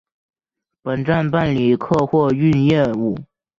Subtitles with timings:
[0.81, 3.15] 本站办理客货运业务。